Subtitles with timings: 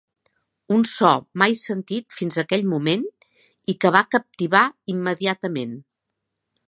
[0.75, 1.09] Un so
[1.41, 3.05] mai sentit fins aquell moment
[3.75, 4.63] i que va captivar
[4.95, 5.77] immediatament.